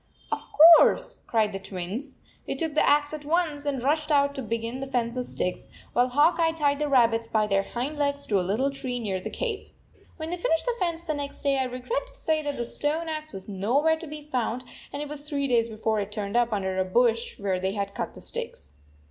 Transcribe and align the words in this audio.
"Of 0.31 0.43
course," 0.79 1.19
cried 1.27 1.53
the 1.53 1.59
Twins. 1.59 2.17
They 2.47 2.55
took 2.55 2.73
the 2.73 2.89
axe 2.89 3.13
at 3.13 3.23
once 3.23 3.67
and 3.67 3.83
rushed 3.83 4.09
out 4.11 4.33
to 4.33 4.41
begin 4.41 4.79
the 4.79 4.87
fence 4.87 5.15
of 5.15 5.27
sticks, 5.27 5.69
while 5.93 6.07
Hawk 6.07 6.39
Eye 6.39 6.53
tied 6.53 6.79
the 6.79 6.89
rabbits 6.89 7.27
by 7.27 7.45
their 7.45 7.61
hind 7.61 7.99
legs 7.99 8.25
to 8.25 8.39
a 8.39 8.41
little 8.41 8.71
tree 8.71 8.97
near 8.99 9.21
the 9.21 9.29
cave. 9.29 9.69
When 10.17 10.31
they 10.31 10.37
finished 10.37 10.65
the 10.65 10.73
fence 10.79 11.03
the 11.03 11.13
next 11.13 11.43
day, 11.43 11.59
I 11.59 11.65
regret 11.65 12.07
to 12.07 12.15
say 12.15 12.41
the 12.41 12.65
stone 12.65 13.09
axe 13.09 13.31
was 13.31 13.47
no 13.47 13.77
where 13.79 13.95
to 13.99 14.07
be 14.07 14.23
found, 14.23 14.63
and 14.91 15.03
it 15.03 15.07
was 15.07 15.29
three 15.29 15.47
days 15.47 15.67
before 15.67 15.99
it 15.99 16.11
turned 16.11 16.35
up 16.35 16.51
under 16.51 16.79
a 16.79 16.83
bush 16.83 17.37
where 17.39 17.59
they 17.59 17.73
had 17.73 17.93
cut 17.93 18.19
sticks. 18.23 18.77